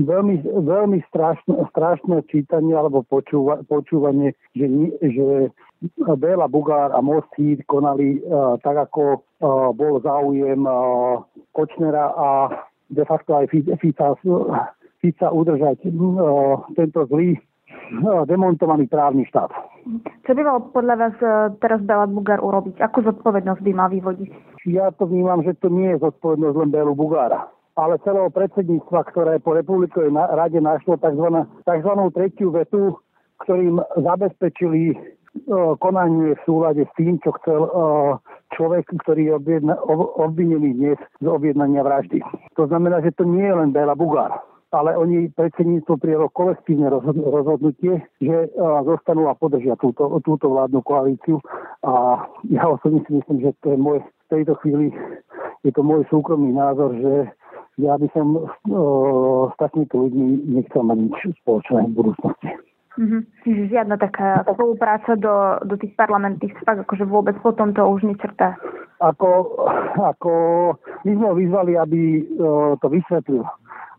veľmi, 0.00 0.40
veľmi 0.64 0.98
strašné, 1.12 1.68
strašné 1.76 2.24
čítanie 2.32 2.72
alebo 2.72 3.04
počúva, 3.04 3.60
počúvanie, 3.68 4.32
že, 4.56 4.72
že 5.04 5.52
Béla 6.16 6.48
Bugár 6.48 6.96
a 6.96 7.04
Most 7.04 7.28
Híd 7.36 7.68
konali 7.68 8.24
uh, 8.24 8.56
tak, 8.64 8.88
ako 8.88 9.20
uh, 9.20 9.68
bol 9.76 10.00
záujem 10.00 10.64
uh, 10.64 11.20
Kočnera 11.52 12.16
a 12.16 12.28
de 12.90 13.04
facto 13.04 13.34
aj 13.36 13.50
Fica, 13.50 14.14
Fica 15.00 15.28
udržať 15.30 15.86
no, 15.90 16.64
tento 16.74 17.06
zlý 17.06 17.38
no, 17.90 18.26
demontovaný 18.26 18.86
právny 18.86 19.26
štát. 19.30 19.50
Čo 20.26 20.34
by 20.34 20.42
mal 20.42 20.58
podľa 20.74 20.94
vás 20.98 21.16
e, 21.22 21.26
teraz 21.62 21.78
Bela 21.86 22.10
Bugár 22.10 22.42
urobiť? 22.42 22.82
Akú 22.82 23.06
zodpovednosť 23.06 23.62
by 23.62 23.72
mal 23.74 23.88
vyvodiť? 23.90 24.30
Ja 24.66 24.90
to 24.90 25.06
vnímam, 25.06 25.46
že 25.46 25.54
to 25.62 25.70
nie 25.70 25.94
je 25.94 26.02
zodpovednosť 26.02 26.56
len 26.58 26.70
Belu 26.74 26.94
Bugára 26.94 27.46
ale 27.76 28.00
celého 28.00 28.32
predsedníctva, 28.32 29.04
ktoré 29.12 29.36
po 29.36 29.52
republikovej 29.52 30.08
rade 30.16 30.56
našlo 30.64 30.96
tzv. 30.96 31.44
tzv. 31.68 31.92
tretiu 32.16 32.48
vetu, 32.48 32.96
ktorým 33.44 33.84
zabezpečili 34.00 34.96
konanie 35.78 36.34
v 36.34 36.44
súlade 36.44 36.82
s 36.84 36.92
tým, 36.96 37.20
čo 37.20 37.32
chcel 37.40 37.68
človek, 38.54 38.88
ktorý 39.02 39.22
je 39.28 39.34
obvinený 40.16 40.70
dnes 40.76 40.98
z 41.20 41.26
objednania 41.26 41.82
vraždy. 41.82 42.22
To 42.56 42.66
znamená, 42.70 43.02
že 43.02 43.12
to 43.16 43.24
nie 43.26 43.44
je 43.44 43.54
len 43.54 43.70
Bela 43.74 43.98
Bugár, 43.98 44.40
ale 44.70 44.96
oni 44.98 45.30
predsedníctvo 45.34 45.96
prijalo 45.96 46.26
kolektívne 46.34 46.90
rozhodnutie, 47.16 48.02
že 48.20 48.36
zostanú 48.86 49.30
a 49.30 49.38
podržia 49.38 49.78
túto, 49.78 50.08
túto 50.22 50.50
vládnu 50.50 50.82
koalíciu. 50.82 51.40
A 51.86 52.26
ja 52.50 52.66
osobne 52.66 53.02
si 53.06 53.18
myslím, 53.18 53.38
že 53.40 53.50
to 53.62 53.74
je 53.74 53.78
môj, 53.78 53.98
v 54.02 54.26
tejto 54.30 54.58
chvíli 54.62 54.90
je 55.62 55.70
to 55.74 55.82
môj 55.82 56.06
súkromný 56.10 56.54
názor, 56.54 56.94
že 56.98 57.30
ja 57.76 57.92
by 58.00 58.08
som 58.16 58.40
o, 58.40 59.52
s 59.52 59.54
takýmito 59.60 60.00
ľuďmi 60.00 60.48
nechcel 60.48 60.80
mať 60.80 60.98
nič 61.12 61.18
spoločné 61.44 61.92
v 61.92 61.96
budúcnosti. 61.96 62.48
Mm-hmm. 62.96 63.22
Čiže 63.44 63.62
žiadna 63.76 63.96
taká 64.00 64.40
spolupráca 64.48 65.20
do, 65.20 65.60
do 65.68 65.76
tých 65.76 65.92
parlamentných 66.00 66.56
spák, 66.64 66.88
akože 66.88 67.04
vôbec 67.04 67.36
potom 67.44 67.76
to 67.76 67.84
už 67.84 68.08
nečrtá. 68.08 68.56
Ako, 69.04 69.60
ako 70.00 70.32
my 71.04 71.12
sme 71.12 71.26
ho 71.28 71.34
vyzvali, 71.36 71.72
aby 71.76 72.24
uh, 72.24 72.72
to 72.80 72.88
vysvetlil. 72.88 73.44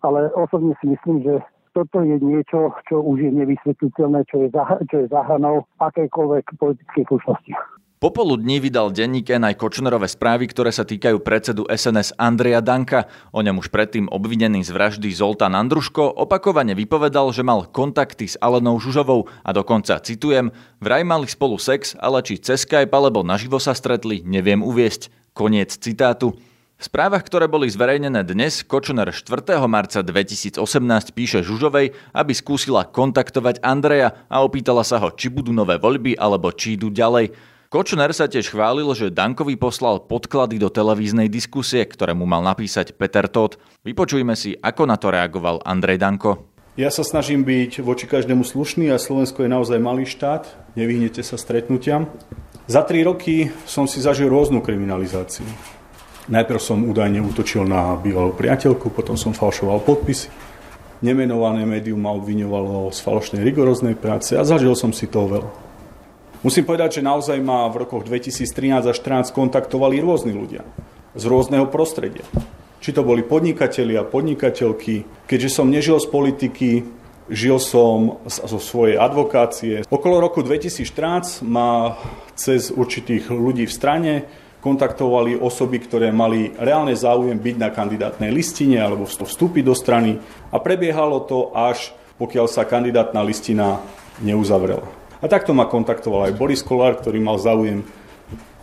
Ale 0.02 0.34
osobne 0.34 0.74
si 0.82 0.90
myslím, 0.90 1.22
že 1.22 1.38
toto 1.78 2.02
je 2.02 2.18
niečo, 2.18 2.74
čo 2.90 3.06
už 3.06 3.22
je 3.22 3.32
nevysvetliteľné, 3.38 4.26
čo 4.26 4.42
je, 4.42 4.48
za, 4.50 4.66
čo 4.90 5.06
je 5.06 5.14
zahranou 5.14 5.70
akejkoľvek 5.78 6.58
politickej 6.58 7.06
slušnosti. 7.06 7.77
Popoludní 7.98 8.62
vydal 8.62 8.94
denník 8.94 9.26
N 9.26 9.50
aj 9.50 9.58
Kočnerové 9.58 10.06
správy, 10.06 10.46
ktoré 10.46 10.70
sa 10.70 10.86
týkajú 10.86 11.18
predsedu 11.18 11.66
SNS 11.66 12.14
Andreja 12.22 12.62
Danka. 12.62 13.10
O 13.34 13.42
ňom 13.42 13.58
už 13.58 13.74
predtým 13.74 14.06
obvinený 14.14 14.62
z 14.62 14.70
vraždy 14.70 15.10
Zoltán 15.10 15.58
Andruško 15.58 16.06
opakovane 16.06 16.78
vypovedal, 16.78 17.34
že 17.34 17.42
mal 17.42 17.66
kontakty 17.66 18.30
s 18.30 18.38
Alenou 18.38 18.78
Žužovou 18.78 19.26
a 19.42 19.50
dokonca, 19.50 19.98
citujem, 19.98 20.54
vraj 20.78 21.02
mali 21.02 21.26
spolu 21.26 21.58
sex, 21.58 21.98
ale 21.98 22.22
či 22.22 22.38
cez 22.38 22.70
Skype 22.70 22.94
alebo 22.94 23.26
naživo 23.26 23.58
sa 23.58 23.74
stretli, 23.74 24.22
neviem 24.22 24.62
uviesť. 24.62 25.34
Koniec 25.34 25.74
citátu. 25.74 26.38
V 26.78 26.84
správach, 26.86 27.26
ktoré 27.26 27.50
boli 27.50 27.66
zverejnené 27.66 28.22
dnes, 28.22 28.62
Kočner 28.62 29.10
4. 29.10 29.58
marca 29.66 30.06
2018 30.06 30.62
píše 31.18 31.42
Žužovej, 31.42 31.98
aby 32.14 32.34
skúsila 32.38 32.86
kontaktovať 32.86 33.66
Andreja 33.66 34.22
a 34.30 34.46
opýtala 34.46 34.86
sa 34.86 35.02
ho, 35.02 35.10
či 35.10 35.34
budú 35.34 35.50
nové 35.50 35.82
voľby 35.82 36.14
alebo 36.14 36.54
či 36.54 36.78
idú 36.78 36.94
ďalej. 36.94 37.57
Kočner 37.68 38.16
sa 38.16 38.32
tiež 38.32 38.56
chválil, 38.56 38.88
že 38.96 39.12
Dankovi 39.12 39.60
poslal 39.60 40.00
podklady 40.00 40.56
do 40.56 40.72
televíznej 40.72 41.28
diskusie, 41.28 41.84
ktoré 41.84 42.16
mu 42.16 42.24
mal 42.24 42.40
napísať 42.40 42.96
Peter 42.96 43.28
Todt. 43.28 43.60
Vypočujme 43.84 44.40
si, 44.40 44.56
ako 44.56 44.88
na 44.88 44.96
to 44.96 45.12
reagoval 45.12 45.60
Andrej 45.68 46.00
Danko. 46.00 46.48
Ja 46.80 46.88
sa 46.96 47.04
snažím 47.04 47.44
byť 47.44 47.84
voči 47.84 48.08
každému 48.08 48.48
slušný 48.48 48.88
a 48.88 48.96
Slovensko 48.96 49.44
je 49.44 49.52
naozaj 49.52 49.84
malý 49.84 50.08
štát, 50.08 50.48
nevyhnete 50.80 51.20
sa 51.28 51.36
stretnutiam. 51.36 52.08
Za 52.72 52.88
tri 52.88 53.04
roky 53.04 53.52
som 53.68 53.84
si 53.84 54.00
zažil 54.00 54.32
rôznu 54.32 54.64
kriminalizáciu. 54.64 55.44
Najprv 56.32 56.60
som 56.64 56.88
údajne 56.88 57.20
útočil 57.20 57.68
na 57.68 58.00
bývalú 58.00 58.32
priateľku, 58.32 58.96
potom 58.96 59.20
som 59.20 59.36
falšoval 59.36 59.84
podpisy. 59.84 60.32
Nemenované 61.04 61.68
médium 61.68 62.00
ma 62.00 62.16
obviňovalo 62.16 62.96
z 62.96 63.00
falošnej 63.04 63.44
rigoróznej 63.44 64.00
práce 64.00 64.40
a 64.40 64.48
zažil 64.48 64.72
som 64.72 64.96
si 64.96 65.12
to 65.12 65.28
veľa. 65.28 65.67
Musím 66.46 66.66
povedať, 66.66 67.02
že 67.02 67.08
naozaj 67.08 67.42
ma 67.42 67.66
v 67.72 67.88
rokoch 67.88 68.06
2013 68.06 68.86
až 68.86 68.98
2014 69.02 69.34
kontaktovali 69.34 69.98
rôzni 70.02 70.36
ľudia 70.36 70.62
z 71.18 71.24
rôzneho 71.26 71.66
prostredia 71.70 72.26
či 72.78 72.94
to 72.94 73.02
boli 73.04 73.26
podnikatelia, 73.26 74.06
podnikateľky. 74.06 75.28
Keďže 75.28 75.50
som 75.50 75.68
nežil 75.68 75.98
z 75.98 76.08
politiky, 76.08 76.70
žil 77.28 77.60
som 77.60 78.22
zo 78.28 78.60
svojej 78.62 78.96
advokácie. 78.96 79.84
Okolo 79.90 80.22
roku 80.22 80.46
2014 80.46 81.44
ma 81.44 81.98
cez 82.38 82.72
určitých 82.72 83.34
ľudí 83.34 83.68
v 83.68 83.74
strane 83.74 84.14
kontaktovali 84.62 85.38
osoby, 85.38 85.84
ktoré 85.84 86.10
mali 86.16 86.52
reálne 86.58 86.96
záujem 86.98 87.38
byť 87.38 87.56
na 87.60 87.70
kandidátnej 87.72 88.32
listine 88.34 88.82
alebo 88.82 89.06
vstúpiť 89.06 89.64
do 89.64 89.76
strany 89.78 90.18
a 90.50 90.58
prebiehalo 90.58 91.24
to 91.24 91.54
až 91.54 91.94
pokiaľ 92.18 92.50
sa 92.50 92.66
kandidátna 92.66 93.22
listina 93.22 93.78
neuzavrela. 94.18 95.07
A 95.18 95.26
takto 95.26 95.54
ma 95.54 95.66
kontaktoval 95.66 96.30
aj 96.30 96.38
Boris 96.38 96.62
Kolár, 96.62 97.00
ktorý 97.02 97.18
mal 97.22 97.42
záujem 97.42 97.82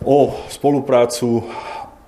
o 0.05 0.37
spoluprácu 0.47 1.43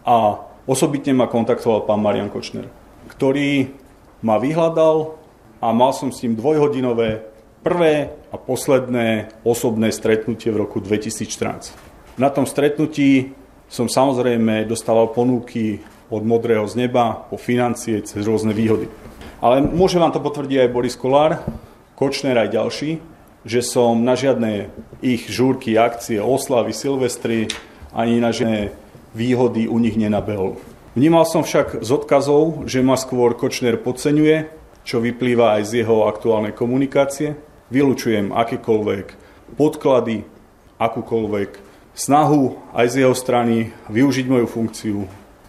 a 0.07 0.47
Osobitne 0.67 1.15
ma 1.15 1.31
kontaktoval 1.31 1.87
pán 1.87 2.03
Marian 2.03 2.27
Kočner, 2.27 2.67
ktorý 3.07 3.71
ma 4.19 4.35
vyhľadal 4.35 5.15
a 5.63 5.67
mal 5.71 5.95
som 5.95 6.11
s 6.11 6.27
ním 6.27 6.35
dvojhodinové 6.35 7.23
prvé 7.63 8.11
a 8.27 8.35
posledné 8.35 9.31
osobné 9.47 9.95
stretnutie 9.95 10.51
v 10.51 10.67
roku 10.67 10.83
2014. 10.83 12.19
Na 12.19 12.27
tom 12.27 12.43
stretnutí 12.43 13.31
som 13.71 13.87
samozrejme 13.87 14.67
dostával 14.67 15.15
ponuky 15.15 15.79
od 16.11 16.27
modrého 16.27 16.67
z 16.67 16.83
neba 16.83 17.15
po 17.15 17.39
financie 17.39 18.03
cez 18.03 18.27
rôzne 18.27 18.51
výhody. 18.51 18.91
Ale 19.39 19.63
môže 19.63 19.95
vám 19.95 20.11
to 20.11 20.19
potvrdiť 20.19 20.67
aj 20.67 20.73
Boris 20.75 20.99
Kolár, 20.99 21.47
Kočner 21.95 22.35
aj 22.35 22.51
ďalší, 22.51 22.99
že 23.47 23.63
som 23.63 24.03
na 24.03 24.19
žiadne 24.19 24.67
ich 24.99 25.31
žúrky, 25.31 25.79
akcie, 25.79 26.19
oslavy, 26.19 26.75
silvestry 26.75 27.47
ani 27.95 28.19
na 28.19 28.35
žiadne 28.35 28.75
výhody 29.15 29.71
u 29.71 29.79
nich 29.79 29.95
nenabehol. 29.95 30.59
Vnímal 30.93 31.23
som 31.23 31.47
však 31.47 31.79
z 31.79 31.89
odkazov, 31.93 32.67
že 32.67 32.83
ma 32.83 32.99
skôr 32.99 33.39
Kočner 33.39 33.79
podceňuje, 33.79 34.51
čo 34.83 34.99
vyplýva 34.99 35.57
aj 35.57 35.63
z 35.63 35.71
jeho 35.83 36.09
aktuálnej 36.09 36.51
komunikácie. 36.51 37.39
Vylučujem 37.71 38.35
akékoľvek 38.35 39.07
podklady, 39.55 40.27
akúkoľvek 40.75 41.49
snahu 41.97 42.59
aj 42.75 42.85
z 42.91 42.95
jeho 43.05 43.15
strany 43.15 43.71
využiť 43.89 44.25
moju 44.27 44.47
funkciu. 44.47 44.99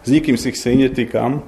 S 0.04 0.08
nikým 0.08 0.38
si 0.38 0.54
ich 0.54 0.60
netýkam, 0.64 1.44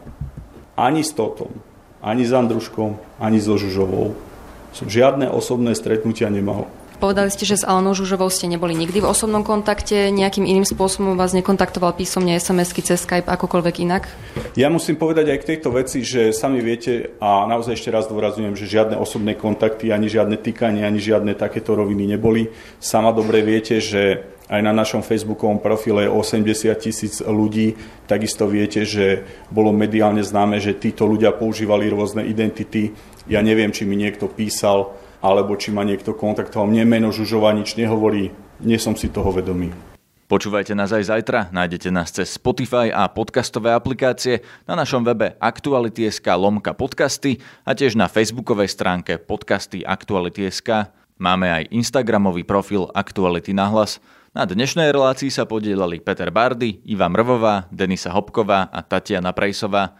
ani 0.77 1.05
s 1.05 1.13
Totom, 1.13 1.53
ani 2.01 2.25
s 2.25 2.33
Andruškom, 2.33 2.97
ani 3.21 3.41
so 3.41 3.57
Žužovou. 3.57 4.30
Som 4.71 4.87
žiadne 4.87 5.31
osobné 5.31 5.75
stretnutia 5.75 6.31
nemal. 6.31 6.71
Povedali 7.01 7.33
ste, 7.33 7.49
že 7.49 7.57
s 7.57 7.65
Alenou 7.65 7.97
Žužovou 7.97 8.29
ste 8.29 8.45
neboli 8.45 8.77
nikdy 8.77 9.01
v 9.01 9.09
osobnom 9.09 9.41
kontakte, 9.41 10.13
nejakým 10.13 10.45
iným 10.45 10.69
spôsobom 10.69 11.17
vás 11.17 11.33
nekontaktoval 11.33 11.97
písomne, 11.97 12.37
SMS-ky 12.37 12.85
cez 12.85 13.01
Skype, 13.09 13.25
akokoľvek 13.25 13.75
inak? 13.89 14.05
Ja 14.53 14.69
musím 14.69 15.01
povedať 15.01 15.33
aj 15.33 15.39
k 15.41 15.49
tejto 15.57 15.73
veci, 15.73 16.05
že 16.05 16.37
sami 16.37 16.61
viete 16.61 17.17
a 17.17 17.49
naozaj 17.49 17.81
ešte 17.81 17.89
raz 17.89 18.05
dôrazujem, 18.05 18.53
že 18.53 18.69
žiadne 18.69 19.01
osobné 19.01 19.33
kontakty, 19.33 19.89
ani 19.89 20.13
žiadne 20.13 20.37
týkanie, 20.37 20.85
ani 20.85 21.01
žiadne 21.01 21.33
takéto 21.41 21.73
roviny 21.73 22.05
neboli. 22.05 22.53
Sama 22.77 23.17
dobre 23.17 23.41
viete, 23.41 23.81
že 23.81 24.37
aj 24.51 24.61
na 24.67 24.75
našom 24.75 25.01
facebookovom 25.07 25.63
profile 25.63 26.11
80 26.11 26.75
tisíc 26.75 27.23
ľudí. 27.23 27.79
Takisto 28.11 28.51
viete, 28.51 28.83
že 28.83 29.23
bolo 29.47 29.71
mediálne 29.71 30.27
známe, 30.27 30.59
že 30.59 30.75
títo 30.75 31.07
ľudia 31.07 31.31
používali 31.31 31.87
rôzne 31.87 32.27
identity. 32.27 32.91
Ja 33.31 33.47
neviem, 33.47 33.71
či 33.71 33.87
mi 33.87 33.95
niekto 33.95 34.27
písal 34.27 34.91
alebo 35.23 35.55
či 35.55 35.71
ma 35.71 35.87
niekto 35.87 36.19
kontaktoval. 36.19 36.67
Mne 36.67 36.83
meno 36.83 37.09
Žužova 37.15 37.55
nič 37.55 37.79
nehovorí, 37.79 38.35
nie 38.59 38.75
som 38.75 38.99
si 38.99 39.07
toho 39.07 39.31
vedomý. 39.31 39.71
Počúvajte 40.27 40.75
nás 40.75 40.91
aj 40.91 41.15
zajtra, 41.15 41.47
nájdete 41.55 41.95
nás 41.95 42.11
cez 42.11 42.35
Spotify 42.35 42.91
a 42.91 43.07
podcastové 43.07 43.71
aplikácie 43.71 44.43
na 44.67 44.75
našom 44.75 45.07
webe 45.07 45.39
Aktuality.sk 45.39 46.27
lomka 46.35 46.75
podcasty 46.75 47.39
a 47.63 47.75
tiež 47.75 47.95
na 47.95 48.11
facebookovej 48.11 48.75
stránke 48.75 49.23
podcasty 49.23 49.87
Aktuality.sk. 49.87 50.91
Máme 51.23 51.55
aj 51.55 51.71
Instagramový 51.71 52.43
profil 52.43 52.91
Aktuality 52.99 53.55
na 53.55 53.71
hlas. 53.71 54.03
Na 54.35 54.43
dnešnej 54.43 54.91
relácii 54.91 55.31
sa 55.31 55.47
podielali 55.47 56.03
Peter 56.03 56.35
Bardy, 56.35 56.83
Iva 56.83 57.07
Mrvová, 57.07 57.71
Denisa 57.71 58.11
Hopková 58.11 58.71
a 58.75 58.83
Tatiana 58.83 59.31
Prejsová. 59.31 60.00